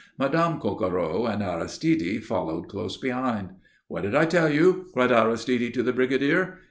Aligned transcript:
Madame 0.17 0.59
Coquereau 0.59 1.27
and 1.27 1.43
Aristide 1.43 2.23
followed 2.25 2.67
close 2.67 2.97
behind. 2.97 3.49
"What 3.87 4.01
did 4.01 4.15
I 4.15 4.25
tell 4.25 4.49
you?" 4.49 4.87
cried 4.95 5.11
Aristide 5.11 5.75
to 5.75 5.83
the 5.83 5.93
brigadier. 5.93 6.57